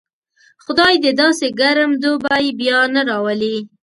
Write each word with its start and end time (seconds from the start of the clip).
خدای 0.63 0.95
دې 1.03 1.11
داسې 1.21 1.47
ګرم 1.59 1.91
دوبی 2.03 2.45
بیا 2.59 2.79
نه 2.95 3.01
راولي. 3.09 3.57